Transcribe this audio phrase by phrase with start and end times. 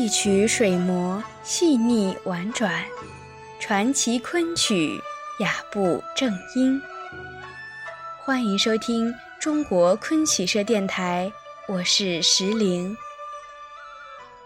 [0.00, 2.82] 一曲水磨细腻婉转，
[3.60, 4.98] 传奇昆曲
[5.40, 6.80] 雅步正音。
[8.16, 11.30] 欢迎收听中国昆曲社电台，
[11.68, 12.96] 我是石玲。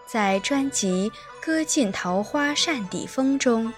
[0.05, 1.09] 在专辑
[1.45, 3.73] 《歌尽桃花扇底风》中，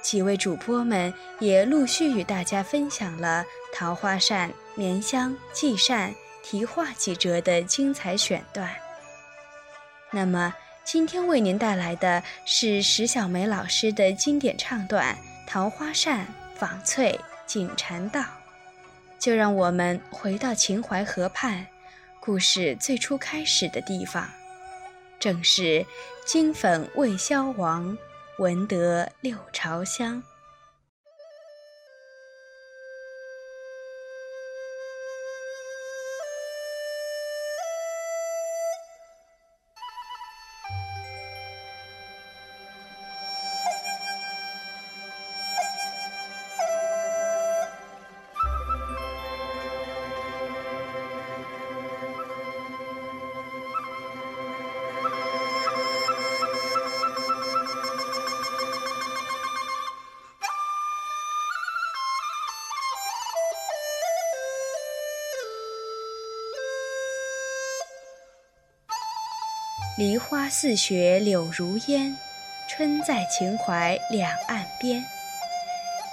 [0.00, 8.74] 几位主播们也陆续与大家分享了桃花扇、绵香、系扇、题画几折的精彩选段。
[10.10, 10.54] 那么，
[10.86, 16.24] 今天为您带来的是石小梅老师的经典唱段《桃花扇·
[16.56, 18.20] 纺翠锦缠道》。
[19.18, 21.66] 就让我们回到秦淮河畔，
[22.20, 24.30] 故事最初开始的地方，
[25.18, 25.84] 正是
[26.24, 27.98] 金粉未消亡，
[28.38, 30.22] 闻得六朝香。
[69.96, 72.14] 梨花似雪柳如烟，
[72.68, 75.02] 春在秦淮两岸边。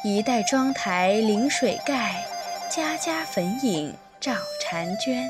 [0.06, 2.26] 一代妆台临水盖，
[2.72, 5.30] 家家粉影照婵娟。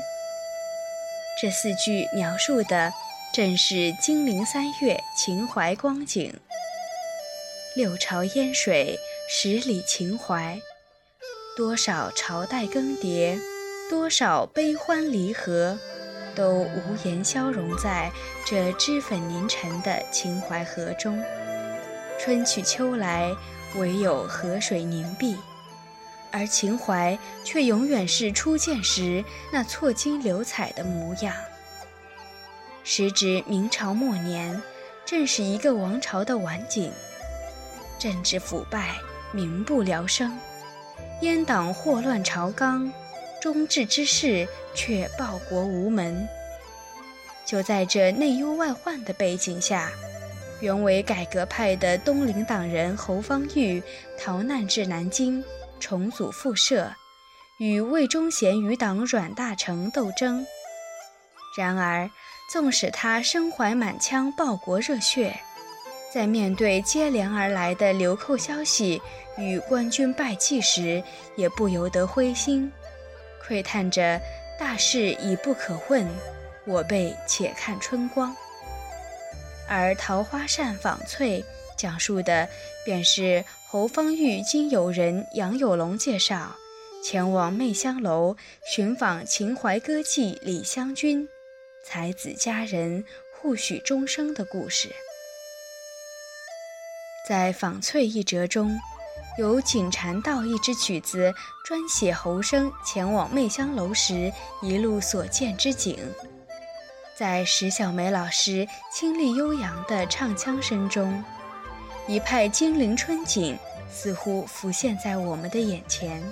[1.42, 2.92] 这四句描述的
[3.32, 6.32] 正是金陵三月秦淮光景。
[7.74, 8.96] 六朝烟水，
[9.28, 10.60] 十里秦淮，
[11.56, 13.36] 多少朝代更迭，
[13.90, 15.76] 多少悲欢离合。
[16.34, 18.10] 都无言消融在
[18.44, 21.22] 这脂粉凝成的秦淮河中，
[22.18, 23.30] 春去秋来，
[23.76, 25.36] 唯有河水凝碧，
[26.30, 31.34] 而秦淮却永远是初见时那错金流彩的模样。
[32.82, 34.60] 时值明朝末年，
[35.06, 36.92] 正是一个王朝的晚景，
[37.98, 38.96] 政治腐败，
[39.32, 40.38] 民不聊生，
[41.22, 42.92] 阉党祸乱朝纲。
[43.44, 46.26] 忠志之士却报国无门。
[47.44, 49.92] 就在这内忧外患的背景下，
[50.62, 53.82] 原为改革派的东林党人侯方域
[54.18, 55.44] 逃难至南京，
[55.78, 56.90] 重组复社，
[57.58, 60.46] 与魏忠贤余党阮大铖斗争。
[61.58, 62.10] 然而，
[62.50, 65.38] 纵使他身怀满腔报国热血，
[66.10, 69.02] 在面对接连而来的流寇消息
[69.36, 71.04] 与官军败绩时，
[71.36, 72.72] 也不由得灰心。
[73.46, 74.20] 喟叹着
[74.58, 76.08] 大事已不可问，
[76.64, 78.34] 我辈且看春光。
[79.68, 81.44] 而桃花扇纺翠
[81.76, 82.48] 讲述的
[82.84, 86.54] 便是侯方域经友人杨有龙介绍，
[87.02, 91.28] 前往媚香楼寻访秦淮歌妓李香君，
[91.84, 94.90] 才子佳人互许终生的故事。
[97.28, 98.78] 在纺翠一折中。
[99.36, 101.34] 由《锦缠道》一支曲子
[101.64, 105.98] 专写侯生前往媚香楼时一路所见之景，
[107.16, 111.22] 在石小梅老师清丽悠扬的唱腔声中，
[112.06, 113.58] 一派金陵春景
[113.90, 116.22] 似乎浮现在我们的眼前。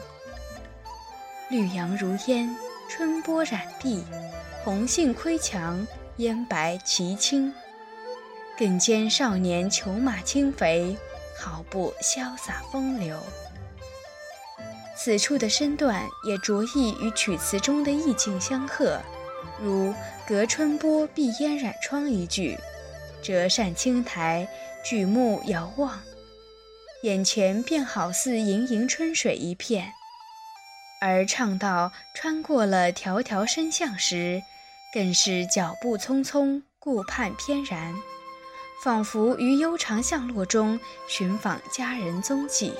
[1.51, 2.55] 绿杨如烟，
[2.89, 4.05] 春波染碧，
[4.63, 5.85] 红杏窥墙，
[6.19, 7.53] 烟白旗青，
[8.57, 10.97] 更兼少年裘马轻肥。
[11.43, 13.19] 好不潇洒风流。
[14.97, 19.01] 此处的身段也着意与曲词中的意境相合，
[19.61, 19.93] 如
[20.25, 22.57] “隔春波，碧烟染窗”一句
[23.21, 24.47] ，“折扇轻抬，
[24.85, 26.01] 举目遥望”，
[27.03, 29.93] 眼前便好似盈盈春水一片。
[31.01, 34.41] 而唱到穿过了条条深巷时，
[34.95, 37.93] 更是脚步匆匆，顾盼翩然。
[38.83, 42.75] 仿佛于悠长巷落中寻访佳人踪迹，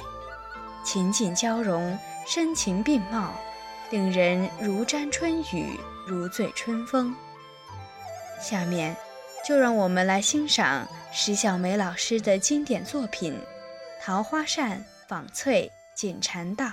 [0.85, 1.97] 情景交融，
[2.27, 3.33] 深情并茂，
[3.89, 7.15] 令人如沾春雨，如醉春风。
[8.41, 8.97] 下面，
[9.47, 13.35] 就让我们来欣赏石小梅老师的经典作品
[14.05, 16.67] 《桃花扇·纺翠锦缠道》。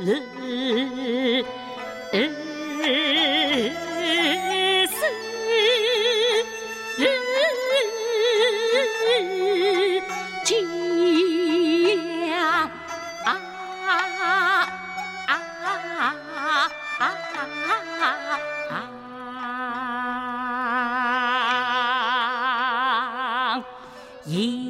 [0.00, 0.14] 日
[1.42, 1.44] 日
[2.12, 2.48] 思
[10.34, 10.54] 激
[24.28, 24.67] 扬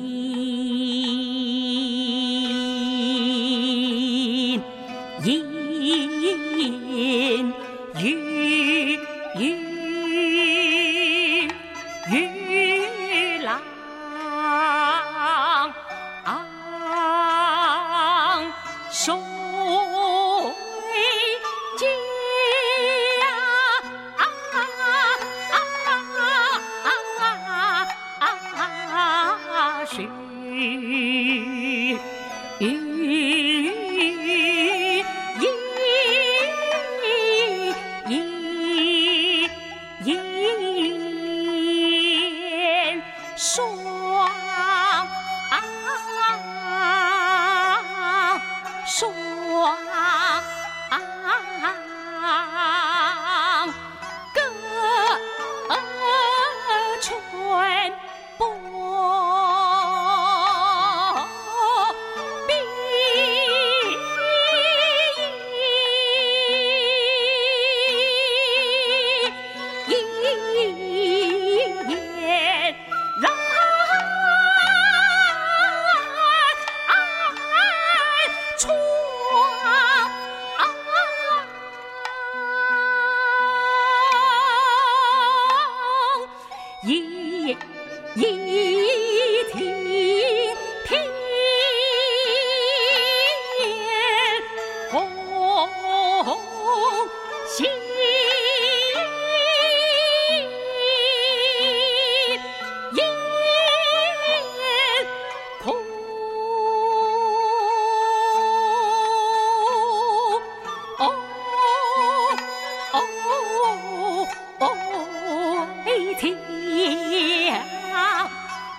[115.98, 116.30] 一条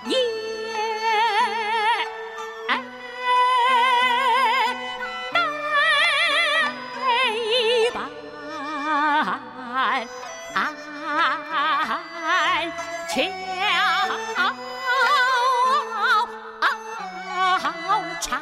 [0.06, 0.16] 烟
[2.66, 2.68] 带
[7.34, 8.08] 一半
[13.08, 13.12] 桥
[18.20, 18.40] 长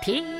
[0.00, 0.39] Peace.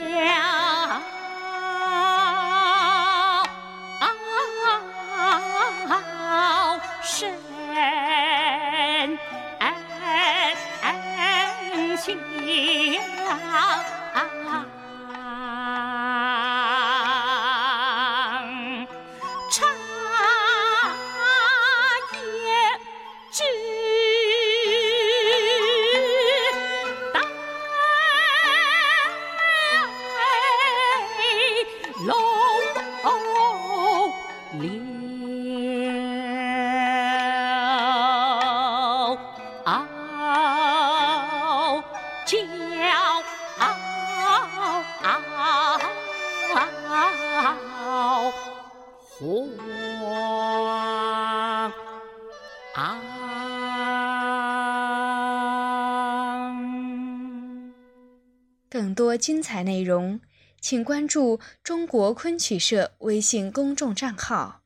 [58.70, 60.20] 更多精彩内容，
[60.60, 64.62] 请关注中国昆曲社微信公众账号，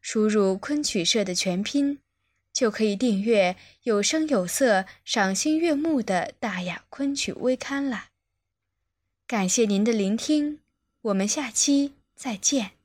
[0.00, 1.98] 输入“昆曲社”的全拼。
[2.52, 8.06] 就可以订阅有声有色、赏心悦目的《大雅昆曲微刊》了。
[9.26, 10.58] 感谢您的聆听，
[11.02, 12.79] 我们下期再见。